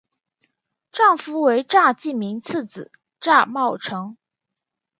[0.91, 4.17] 丈夫为查济民次子查懋成。